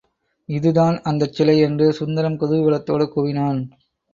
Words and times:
இது 0.49 0.69
தான் 0.71 0.95
அந்தச்சிலை 1.03 1.55
என்று 1.59 1.93
சுந்தரம் 1.93 2.39
குதூகலத்தோடு 2.39 3.07
கூவினான். 3.07 3.61